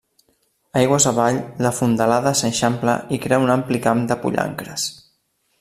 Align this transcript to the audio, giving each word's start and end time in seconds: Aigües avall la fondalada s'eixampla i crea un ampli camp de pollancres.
Aigües 0.79 1.05
avall 1.11 1.37
la 1.65 1.73
fondalada 1.81 2.33
s'eixampla 2.41 2.97
i 3.19 3.23
crea 3.27 3.43
un 3.47 3.55
ampli 3.59 3.85
camp 3.89 4.05
de 4.15 4.23
pollancres. 4.25 4.91